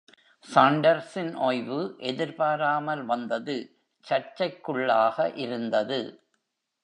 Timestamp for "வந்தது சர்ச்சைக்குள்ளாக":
3.05-5.27